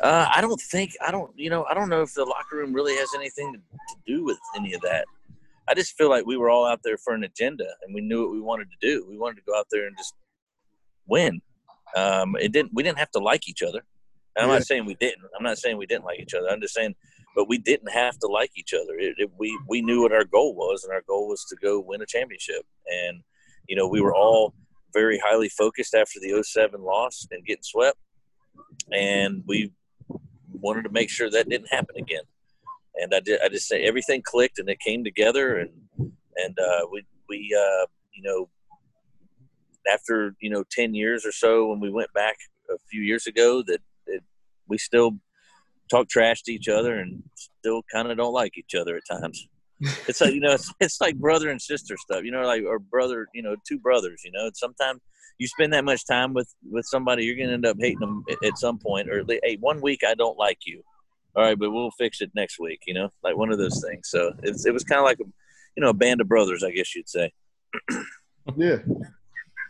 [0.00, 2.72] Uh, I don't think I don't you know I don't know if the locker room
[2.72, 3.60] really has anything to
[4.06, 5.04] do with any of that.
[5.68, 8.22] I just feel like we were all out there for an agenda and we knew
[8.22, 9.06] what we wanted to do.
[9.08, 10.14] We wanted to go out there and just
[11.06, 11.40] win.
[11.96, 12.72] Um, it didn't.
[12.74, 13.80] We didn't have to like each other.
[14.36, 14.56] And I'm Yeah.
[14.56, 15.22] not saying we didn't.
[15.36, 16.48] I'm not saying we didn't like each other.
[16.50, 16.94] I'm just saying,
[17.34, 18.94] but we didn't have to like each other.
[18.98, 21.80] It, it, we we knew what our goal was, and our goal was to go
[21.80, 22.62] win a championship.
[22.86, 23.22] And
[23.68, 24.54] you know, we were all
[24.92, 27.98] very highly focused after the 07 loss and getting swept,
[28.92, 29.72] and we
[30.52, 32.22] wanted to make sure that didn't happen again.
[32.96, 33.40] And I did.
[33.42, 37.86] I just say everything clicked and it came together, and and uh, we we uh,
[38.14, 38.48] you know
[39.92, 42.36] after you know 10 years or so when we went back
[42.70, 44.20] a few years ago that, that
[44.68, 45.12] we still
[45.90, 47.22] talk trash to each other and
[47.60, 49.46] still kind of don't like each other at times
[50.08, 52.78] it's like you know it's, it's like brother and sister stuff you know like or
[52.78, 55.00] brother you know two brothers you know sometimes
[55.38, 58.42] you spend that much time with with somebody you're gonna end up hating them at,
[58.42, 60.82] at some point or at least, hey one week i don't like you
[61.36, 64.08] all right but we'll fix it next week you know like one of those things
[64.08, 65.24] so it's, it was kind of like a
[65.76, 67.30] you know a band of brothers i guess you'd say
[68.56, 68.76] Yeah.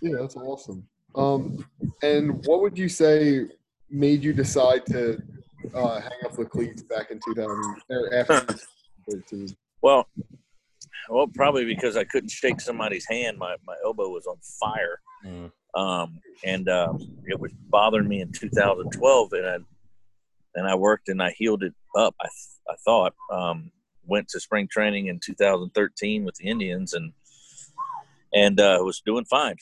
[0.02, 0.87] Yeah, that's awesome.
[1.14, 1.64] Um,
[2.02, 3.46] and what would you say
[3.88, 5.18] made you decide to
[5.74, 7.48] uh, hang up the cleats back in 2000
[7.88, 8.40] or after
[9.11, 9.57] 2013?
[9.81, 10.07] Well,
[11.09, 13.38] well, probably because I couldn't shake somebody's hand.
[13.38, 15.50] My my elbow was on fire, Mm.
[15.74, 19.33] um, and um, it was bothering me in 2012.
[19.33, 19.57] And I
[20.57, 22.16] and I worked and I healed it up.
[22.21, 23.71] I th- I thought um,
[24.05, 27.12] went to spring training in 2013 with the Indians and
[28.35, 29.57] and uh, was doing fine.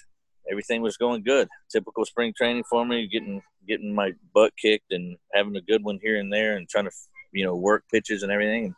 [0.51, 1.49] Everything was going good.
[1.71, 5.99] Typical spring training for me, getting getting my butt kicked and having a good one
[6.03, 6.91] here and there, and trying to
[7.33, 8.75] you know work pitches and everything.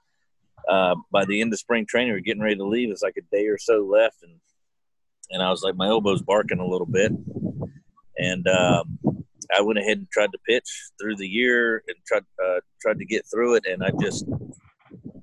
[0.68, 2.90] Uh, by the end of spring training, we are getting ready to leave.
[2.90, 4.40] It's like a day or so left, and
[5.30, 7.12] and I was like, my elbow's barking a little bit,
[8.16, 8.98] and um,
[9.56, 10.68] I went ahead and tried to pitch
[11.00, 14.24] through the year and tried uh, tried to get through it, and I just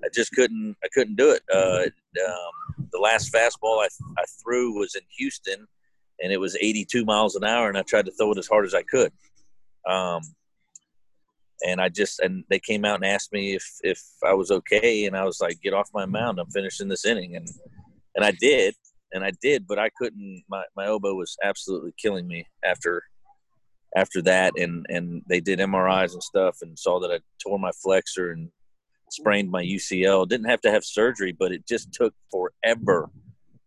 [0.03, 1.41] I just couldn't I couldn't do it.
[1.53, 1.85] Uh,
[2.27, 5.67] um, the last fastball I, I threw was in Houston,
[6.21, 8.65] and it was 82 miles an hour, and I tried to throw it as hard
[8.65, 9.11] as I could.
[9.87, 10.21] Um,
[11.65, 15.05] and I just and they came out and asked me if if I was okay,
[15.05, 16.39] and I was like, "Get off my mound!
[16.39, 17.47] I'm finishing this inning," and
[18.15, 18.75] and I did,
[19.13, 20.43] and I did, but I couldn't.
[20.49, 23.03] My my elbow was absolutely killing me after
[23.95, 27.71] after that, and and they did MRIs and stuff, and saw that I tore my
[27.83, 28.49] flexor and
[29.11, 30.27] sprained my UCL.
[30.27, 33.09] Didn't have to have surgery, but it just took forever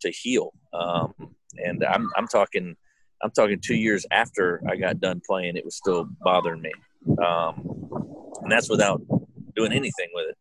[0.01, 0.53] to heal.
[0.73, 1.15] Um,
[1.57, 2.77] and I'm I'm talking
[3.23, 6.73] I'm talking two years after I got done playing, it was still bothering me,
[7.25, 7.89] um,
[8.43, 9.01] and that's without
[9.55, 10.37] doing anything with it.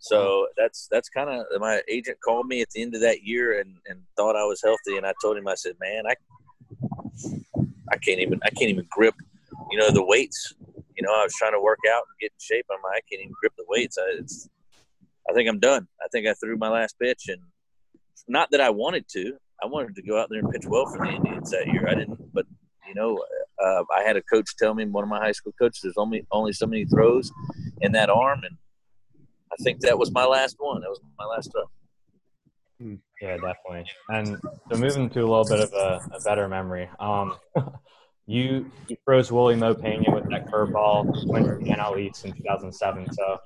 [0.00, 3.60] So that's that's kind of my agent called me at the end of that year
[3.60, 6.14] and, and thought I was healthy, and I told him I said, man, I
[7.92, 9.14] I can't even I can't even grip,
[9.70, 10.54] you know, the weights.
[10.96, 12.66] You know, I was trying to work out and get in shape.
[12.70, 13.98] I'm like, I can't even grip the weights.
[13.98, 15.86] I, I think I'm done.
[16.02, 17.40] I think I threw my last pitch, and
[18.26, 19.34] not that I wanted to.
[19.62, 21.88] I wanted to go out there and pitch well for the Indians that year.
[21.88, 22.46] I didn't, but
[22.86, 23.22] you know,
[23.62, 26.26] uh, I had a coach tell me, one of my high school coaches, there's only
[26.32, 27.30] only so many throws
[27.80, 28.56] in that arm, and
[29.52, 30.80] I think that was my last one.
[30.80, 31.64] That was my last throw.
[33.20, 33.84] Yeah, definitely.
[34.08, 34.38] And
[34.70, 36.88] so moving to a little bit of a, a better memory.
[37.00, 37.36] Um,
[38.26, 43.12] you, you froze Wily Mo Peña with that curveball, to the NL East in 2007.
[43.12, 43.38] So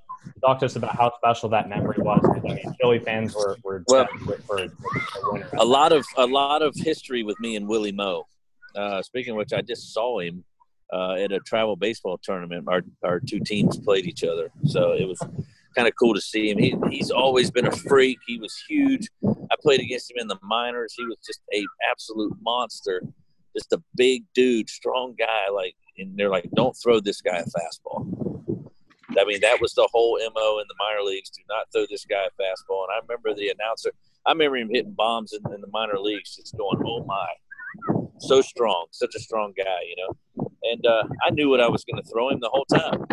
[0.44, 2.20] talk to us about how special that memory was.
[2.24, 4.08] I mean, Philly fans were, were Well,
[4.46, 4.68] for a
[5.30, 5.48] winner.
[5.54, 8.26] a lot of a lot of history with me and Wily Mo.
[8.76, 10.44] Uh, speaking of which, I just saw him
[10.92, 12.66] uh, at a travel baseball tournament.
[12.68, 15.20] Our our two teams played each other, so it was
[15.72, 16.58] kind of cool to see him.
[16.58, 18.18] He, he's always been a freak.
[18.26, 19.08] He was huge.
[19.24, 20.94] I played against him in the minors.
[20.96, 23.02] He was just a absolute monster.
[23.56, 25.50] Just a big dude, strong guy.
[25.52, 28.32] Like, and they're like, "Don't throw this guy a fastball."
[29.18, 31.30] I mean, that was the whole mo in the minor leagues.
[31.30, 32.84] Do not throw this guy a fastball.
[32.84, 33.92] And I remember the announcer.
[34.26, 37.28] I remember him hitting bombs in, in the minor leagues, just going, "Oh my!"
[38.18, 40.48] So strong, such a strong guy, you know.
[40.62, 43.04] And uh, I knew what I was going to throw him the whole time,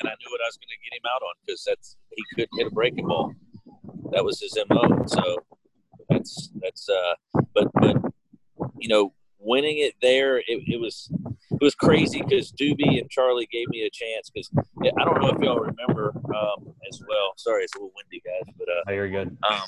[0.00, 2.22] and I knew what I was going to get him out on because that's he
[2.34, 3.32] couldn't hit a breaking ball.
[4.12, 5.04] that was his mo.
[5.06, 5.38] So
[6.08, 7.96] that's that's uh, but but
[8.78, 11.10] you know, winning it there, it, it was
[11.50, 14.50] it was crazy because Dubee and Charlie gave me a chance because
[14.98, 17.32] I don't know if y'all remember um, as well.
[17.36, 19.28] Sorry, it's a little windy, guys, but uh, oh, you're good.
[19.48, 19.60] Um,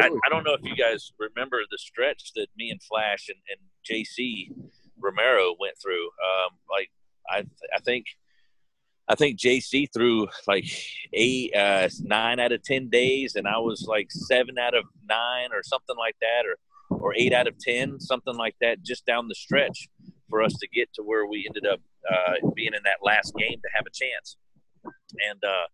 [0.00, 3.38] I, I, don't know if you guys remember the stretch that me and Flash and,
[3.50, 4.52] and JC
[4.98, 6.06] Romero went through.
[6.06, 6.90] Um, like
[7.30, 8.06] I, I think.
[9.08, 10.64] I think JC threw like
[11.12, 15.50] eight, uh, nine out of ten days, and I was like seven out of nine
[15.52, 16.56] or something like that, or
[16.90, 19.88] or eight out of ten, something like that, just down the stretch
[20.28, 23.58] for us to get to where we ended up uh, being in that last game
[23.62, 24.36] to have a chance.
[25.30, 25.66] And uh,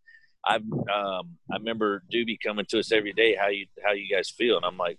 [0.46, 3.34] I um, I remember Dubee coming to us every day.
[3.34, 4.56] How you how you guys feel?
[4.56, 4.98] And I'm like,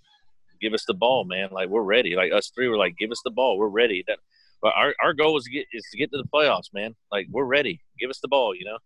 [0.61, 1.49] give us the ball, man.
[1.51, 2.15] Like we're ready.
[2.15, 3.57] Like us three were like, give us the ball.
[3.57, 4.03] We're ready.
[4.07, 4.19] That,
[4.65, 6.95] but our, our goal is to get is to get to the playoffs, man.
[7.11, 7.81] Like we're ready.
[7.99, 8.55] Give us the ball.
[8.55, 8.79] You know,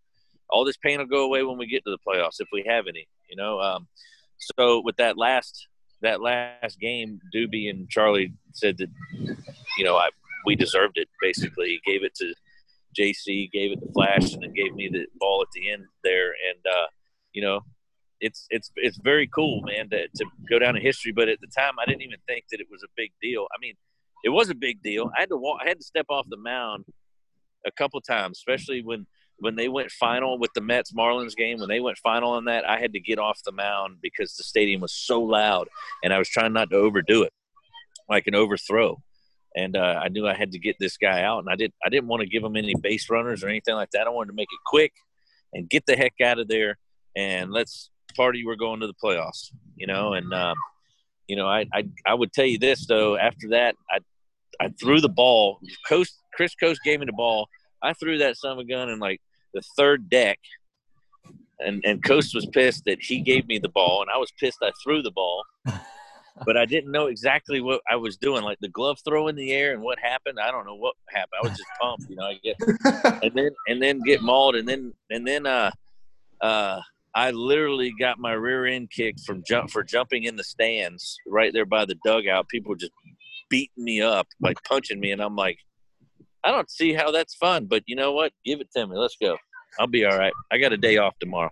[0.49, 2.87] all this pain will go away when we get to the playoffs if we have
[2.87, 3.07] any.
[3.29, 3.61] You know.
[3.61, 3.87] Um,
[4.39, 5.69] so with that last
[6.01, 8.89] that last game, Dubee and Charlie said that,
[9.77, 10.09] you know, I
[10.45, 11.07] we deserved it.
[11.21, 12.33] Basically, he gave it to
[12.99, 16.33] JC, gave it to Flash, and then gave me the ball at the end there.
[16.49, 16.87] And uh,
[17.31, 17.61] you know,
[18.19, 21.13] it's it's it's very cool, man, to, to go down in history.
[21.13, 23.47] But at the time, I didn't even think that it was a big deal.
[23.55, 23.75] I mean,
[24.23, 25.11] it was a big deal.
[25.15, 25.59] I had to walk.
[25.63, 26.85] I had to step off the mound
[27.65, 29.05] a couple times, especially when
[29.41, 32.69] when they went final with the Mets Marlins game, when they went final on that,
[32.69, 35.69] I had to get off the mound because the stadium was so loud,
[36.03, 37.33] and I was trying not to overdo it,
[38.09, 39.01] like an overthrow.
[39.55, 41.73] And uh, I knew I had to get this guy out, and I did.
[41.83, 44.07] I didn't want to give him any base runners or anything like that.
[44.07, 44.93] I wanted to make it quick
[45.53, 46.77] and get the heck out of there,
[47.15, 48.45] and let's party.
[48.45, 50.13] We're going to the playoffs, you know.
[50.13, 50.55] And um,
[51.29, 53.15] you know, I, I I would tell you this though.
[53.15, 53.99] After that, I
[54.59, 55.59] I threw the ball.
[55.87, 57.47] Coste Chris Coste gave me the ball.
[57.83, 59.21] I threw that son of a gun and like
[59.53, 60.39] the third deck,
[61.59, 64.57] and and Coste was pissed that he gave me the ball, and I was pissed
[64.63, 65.43] I threw the ball,
[66.45, 69.51] but I didn't know exactly what I was doing, like the glove throw in the
[69.51, 70.39] air and what happened.
[70.39, 71.41] I don't know what happened.
[71.43, 72.23] I was just pumped, you know.
[72.25, 72.55] I get
[73.23, 75.69] and then and then get mauled, and then and then uh
[76.41, 76.81] uh.
[77.15, 81.51] I literally got my rear end kicked from jump for jumping in the stands right
[81.53, 82.47] there by the dugout.
[82.49, 82.91] People just
[83.49, 85.57] beating me up, like punching me, and I'm like,
[86.43, 88.31] I don't see how that's fun, but you know what?
[88.45, 88.95] Give it to me.
[88.95, 89.37] Let's go.
[89.79, 90.33] I'll be all right.
[90.51, 91.49] I got a day off tomorrow.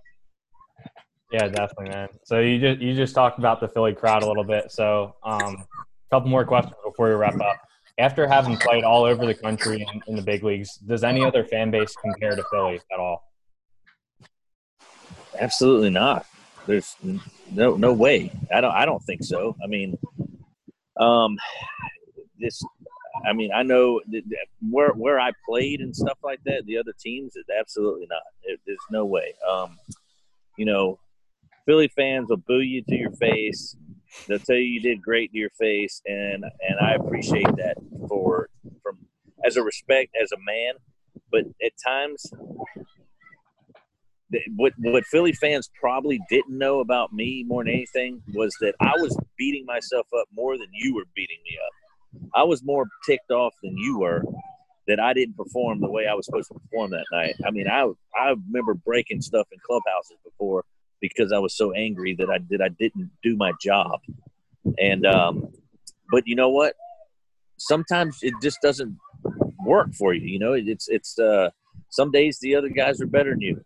[1.32, 2.08] Yeah, definitely, man.
[2.24, 4.72] So you just you just talked about the Philly crowd a little bit.
[4.72, 5.66] So um,
[6.12, 7.58] a couple more questions before we wrap up.
[8.00, 11.44] After having played all over the country in, in the big leagues, does any other
[11.44, 13.27] fan base compare to Philly at all?
[15.40, 16.26] Absolutely not.
[16.66, 16.96] There's
[17.52, 18.32] no no way.
[18.54, 19.56] I don't I don't think so.
[19.64, 19.98] I mean,
[21.00, 21.38] um,
[22.40, 22.62] this
[23.26, 24.02] I mean, I know
[24.70, 26.66] where where I played and stuff like that.
[26.66, 28.22] The other teams, absolutely not.
[28.66, 29.34] There's no way.
[29.50, 29.78] Um,
[30.58, 31.00] you know,
[31.66, 33.76] Philly fans will boo you to your face.
[34.28, 38.50] They'll tell you you did great to your face, and and I appreciate that for
[38.84, 38.98] from
[39.46, 40.76] as a respect as a man.
[41.32, 42.32] But at times,
[44.56, 48.94] what what Philly fans probably didn't know about me more than anything was that I
[48.98, 52.30] was beating myself up more than you were beating me up.
[52.36, 54.24] I was more ticked off than you were
[54.88, 57.36] that I didn't perform the way I was supposed to perform that night.
[57.46, 60.66] I mean, I I remember breaking stuff in clubhouses before
[61.02, 64.00] because I was so angry that I did I didn't do my job.
[64.78, 65.50] And um,
[66.12, 66.76] but you know what?
[67.58, 68.98] Sometimes it just doesn't
[69.66, 70.28] work for you.
[70.28, 71.50] You know, it's it's uh,
[71.90, 73.66] some days the other guys are better than you.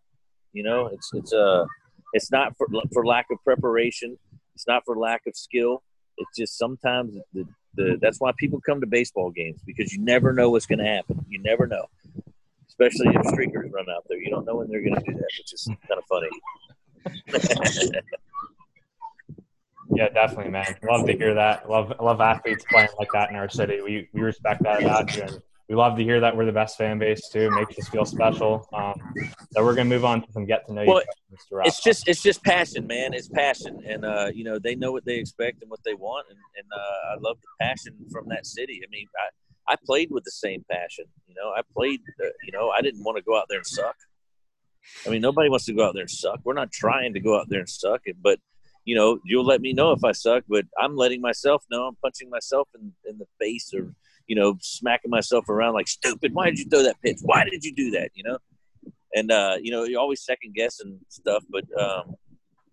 [0.54, 1.66] You know, it's it's uh
[2.14, 4.18] it's not for for lack of preparation.
[4.56, 5.84] It's not for lack of skill.
[6.18, 10.34] It's just sometimes the, the that's why people come to baseball games because you never
[10.34, 11.26] know what's going to happen.
[11.30, 11.86] You never know,
[12.68, 14.20] especially if streakers run out there.
[14.20, 16.30] You don't know when they're going to do that, which is kind of funny.
[19.96, 20.76] yeah, definitely, man.
[20.84, 21.70] Love to hear that.
[21.70, 23.82] Love love athletes playing like that in our city.
[23.82, 26.78] We we respect that about you, and we love to hear that we're the best
[26.78, 27.50] fan base too.
[27.52, 28.68] Makes us feel special.
[28.74, 28.94] Um,
[29.54, 30.90] so we're gonna move on to some get to know you.
[30.90, 31.02] Well,
[31.64, 33.14] it's just it's just passion, man.
[33.14, 36.28] It's passion, and uh, you know they know what they expect and what they want,
[36.30, 38.82] and, and uh, I love the passion from that city.
[38.84, 41.06] I mean, I I played with the same passion.
[41.26, 42.02] You know, I played.
[42.22, 43.95] Uh, you know, I didn't want to go out there and suck.
[45.08, 46.41] I mean, nobody wants to go out there and suck.
[46.43, 48.39] We're not trying to go out there and suck it, but
[48.84, 51.95] you know, you'll let me know if I suck, but I'm letting myself know I'm
[52.02, 53.93] punching myself in, in the face or
[54.28, 56.34] you know, smacking myself around like stupid.
[56.34, 57.19] Why did you throw that pitch?
[57.22, 58.11] Why did you do that?
[58.13, 58.38] You know,
[59.13, 62.15] and uh, you know, you're always second guessing stuff, but um,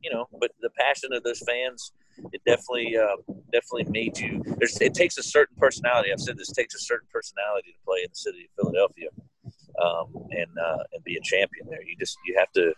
[0.03, 1.93] you know, but the passion of those fans,
[2.33, 3.17] it definitely, uh,
[3.53, 4.43] definitely made you.
[4.59, 6.13] There's, it takes a certain personality.
[6.13, 9.09] I've said this takes a certain personality to play in the city of Philadelphia,
[9.83, 11.83] um, and uh, and be a champion there.
[11.83, 12.73] You just you have to,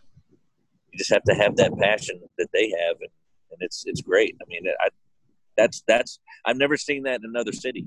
[0.92, 3.10] you just have to have that passion that they have, and,
[3.50, 4.36] and it's it's great.
[4.42, 4.88] I mean, I
[5.56, 7.86] that's that's I've never seen that in another city.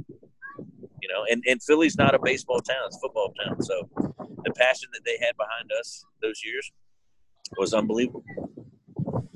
[1.04, 3.62] You know, and and Philly's not a baseball town; it's a football town.
[3.62, 3.90] So
[4.46, 6.72] the passion that they had behind us those years
[7.58, 8.24] was unbelievable.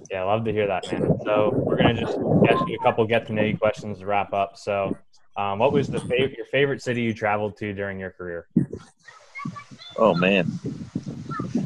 [0.09, 1.19] Yeah, I love to hear that, man.
[1.25, 2.17] So we're gonna just
[2.49, 4.55] ask you a couple get to know you questions to wrap up.
[4.55, 4.95] So,
[5.35, 8.47] um, what was the fav- your favorite city you traveled to during your career?
[9.97, 10.49] Oh man,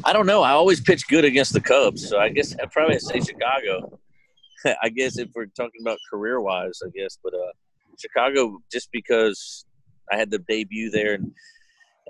[0.02, 0.42] I don't know.
[0.42, 4.00] I always pitch good against the Cubs, so I guess I'd probably say Chicago.
[4.82, 7.52] I guess if we're talking about career wise, I guess, but uh,
[8.00, 9.64] Chicago just because
[10.10, 11.32] I had the debut there and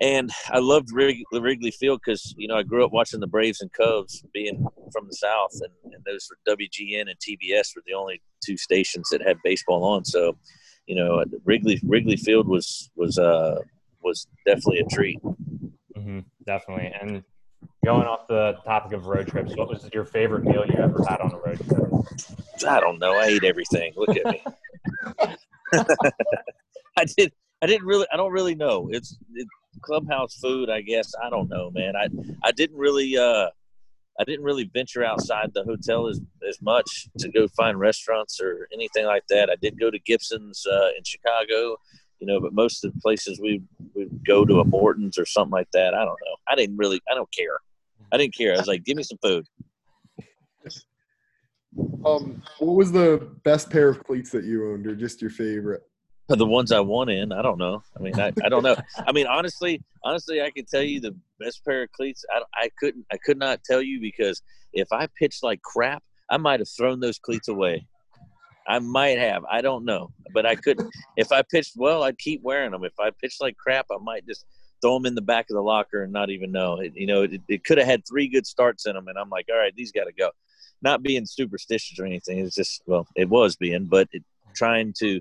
[0.01, 3.61] and I loved Wrig- Wrigley Field because you know I grew up watching the Braves
[3.61, 7.93] and Cubs, being from the South, and, and those were WGN and TBS were the
[7.93, 10.03] only two stations that had baseball on.
[10.03, 10.37] So,
[10.87, 13.59] you know, Wrigley Wrigley Field was was uh
[14.01, 15.21] was definitely a treat.
[15.23, 16.91] Mm-hmm, definitely.
[16.99, 17.23] And
[17.85, 21.21] going off the topic of road trips, what was your favorite meal you ever had
[21.21, 22.67] on a road trip?
[22.67, 23.17] I don't know.
[23.17, 23.93] I ate everything.
[23.95, 24.43] Look at me.
[26.97, 27.31] I did.
[27.63, 28.05] I didn't really.
[28.11, 28.89] I don't really know.
[28.91, 29.47] It's it,
[29.81, 30.69] clubhouse food.
[30.69, 31.95] I guess I don't know, man.
[31.95, 32.07] I
[32.43, 33.17] I didn't really.
[33.17, 33.47] uh
[34.19, 38.67] I didn't really venture outside the hotel as, as much to go find restaurants or
[38.71, 39.49] anything like that.
[39.49, 41.77] I did go to Gibson's uh, in Chicago,
[42.19, 43.63] you know, but most of the places we
[43.95, 45.95] would go to a Morton's or something like that.
[45.95, 46.35] I don't know.
[46.47, 47.01] I didn't really.
[47.09, 47.57] I don't care.
[48.11, 48.53] I didn't care.
[48.53, 49.47] I was like, give me some food.
[52.05, 55.81] Um, what was the best pair of cleats that you owned, or just your favorite?
[56.29, 57.83] The ones I won in, I don't know.
[57.97, 58.77] I mean, I, I don't know.
[59.05, 62.23] I mean, honestly, honestly, I can tell you the best pair of cleats.
[62.31, 66.37] I, I couldn't, I could not tell you because if I pitched like crap, I
[66.37, 67.85] might have thrown those cleats away.
[68.67, 69.43] I might have.
[69.51, 70.89] I don't know, but I couldn't.
[71.17, 72.85] If I pitched well, I'd keep wearing them.
[72.85, 74.45] If I pitched like crap, I might just
[74.81, 76.79] throw them in the back of the locker and not even know.
[76.79, 79.29] It, you know, it, it could have had three good starts in them, and I'm
[79.29, 80.29] like, all right, these got to go.
[80.81, 82.39] Not being superstitious or anything.
[82.39, 84.23] It's just well, it was being, but it,
[84.55, 85.19] trying to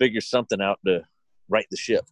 [0.00, 1.02] figure something out to
[1.48, 2.04] right the ship.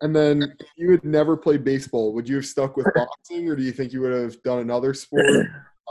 [0.00, 3.56] And then, if you had never played baseball, would you have stuck with boxing, or
[3.56, 5.24] do you think you would have done another sport?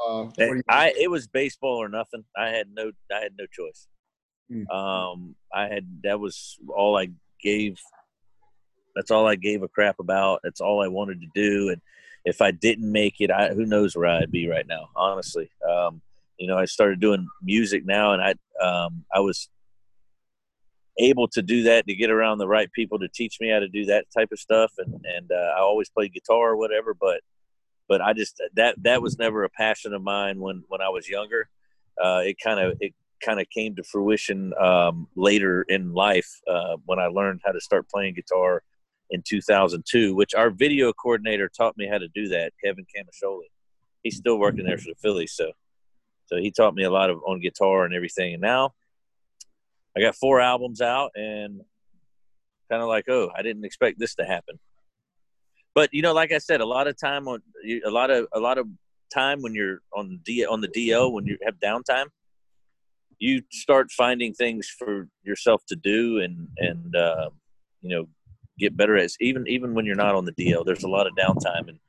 [0.08, 2.24] Uh, what do you I it was baseball or nothing.
[2.38, 3.88] I had no I had no choice.
[4.48, 4.70] Hmm.
[4.70, 7.10] Um, I had that was all I
[7.42, 7.80] gave.
[8.96, 10.42] That's all I gave a crap about.
[10.44, 11.70] That's all I wanted to do.
[11.70, 11.82] And
[12.26, 14.90] if I didn't make it, I who knows where I'd be right now.
[14.96, 16.00] Honestly, um,
[16.38, 19.50] you know, I started doing music now, and I um, I was
[21.00, 23.68] able to do that to get around the right people to teach me how to
[23.68, 24.74] do that type of stuff.
[24.78, 27.22] And and uh, I always played guitar or whatever but
[27.88, 31.08] but I just that that was never a passion of mine when when I was
[31.08, 31.50] younger.
[32.02, 32.93] Uh, it kind of it
[33.24, 37.60] kind of came to fruition um, later in life uh, when I learned how to
[37.62, 38.62] start playing guitar
[39.10, 43.50] in 2002 which our video coordinator taught me how to do that Kevin Camiscioli.
[44.04, 45.52] He's still working there for the Phillies so
[46.28, 48.34] so he taught me a lot of on guitar and everything.
[48.34, 48.74] And now
[49.98, 51.62] I got four albums out and
[52.70, 54.60] kind of like, oh, I didn't expect this to happen.
[55.74, 57.41] But you know, like I said, a lot of time on
[57.86, 58.68] a lot of a lot of
[59.14, 62.08] time when you're on D on the DL when you have downtime,
[63.20, 67.30] you start finding things for yourself to do and and uh,
[67.82, 68.08] you know
[68.60, 70.66] get better at even even when you're not on the DL.
[70.66, 71.80] There's a lot of downtime in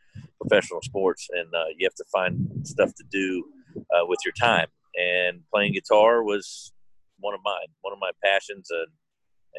[0.40, 3.44] professional sports, and uh, you have to find stuff to do
[3.76, 4.68] uh, with your time.
[5.00, 6.72] And playing guitar was
[7.20, 8.88] one of mine, one of my passions, and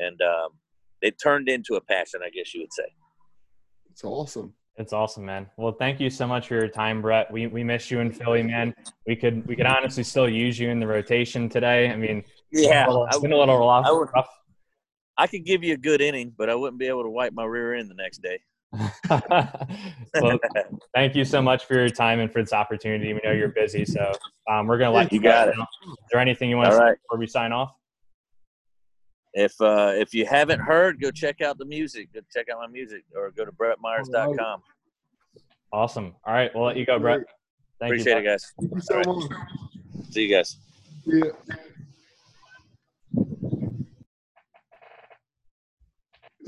[0.07, 0.49] and um,
[1.01, 2.85] it turned into a passion, I guess you would say.
[3.91, 4.53] It's awesome.
[4.77, 5.47] It's awesome, man.
[5.57, 7.31] Well, thank you so much for your time, Brett.
[7.31, 8.73] We we miss you in Philly, man.
[9.05, 11.89] We could we could honestly still use you in the rotation today.
[11.89, 13.85] I mean, Yeah, it's been a little, I it's been a little rough.
[13.85, 14.29] I would- rough.
[15.17, 17.43] I could give you a good inning, but I wouldn't be able to wipe my
[17.43, 18.39] rear end the next day.
[19.09, 20.39] well,
[20.93, 23.13] thank you so much for your time and for this opportunity.
[23.13, 24.11] We know you're busy, so
[24.49, 25.57] um, we're gonna let You got it.
[25.57, 25.65] know.
[25.87, 26.97] Is there anything you want to All say right.
[27.01, 27.71] before we sign off?
[29.33, 32.13] If uh, if you haven't heard, go check out the music.
[32.13, 34.61] Go check out my music, or go to brettmyers.com.
[35.71, 36.15] Awesome.
[36.25, 37.21] All right, we'll let you go, Brett.
[37.79, 38.19] Thank Appreciate you.
[38.19, 38.53] it, guys.
[38.59, 39.31] Thank you so All much.
[40.11, 40.57] See you guys.
[41.05, 41.31] Yeah.